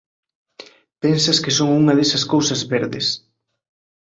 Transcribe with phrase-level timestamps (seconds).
[1.03, 3.07] Pensas que son unha desas cousas verdes.